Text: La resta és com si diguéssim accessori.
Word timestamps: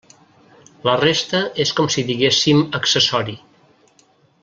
La 0.87 0.95
resta 1.01 1.41
és 1.65 1.73
com 1.81 1.91
si 1.97 2.07
diguéssim 2.09 2.65
accessori. 2.83 3.37